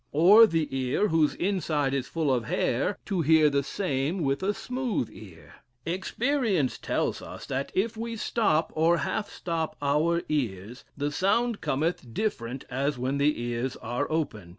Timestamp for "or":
0.13-0.47, 8.73-8.97